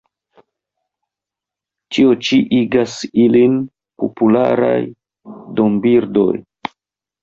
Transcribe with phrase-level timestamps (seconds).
[1.97, 3.63] Tio ĉi igas ilin
[4.03, 4.77] popularaj
[5.63, 6.31] dombirdoj.